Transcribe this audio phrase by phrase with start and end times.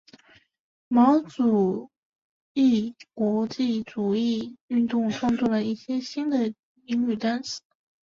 [0.87, 1.91] 毛主
[2.55, 6.51] 义国际主义运动创作了一些新的
[6.85, 7.61] 英语单词。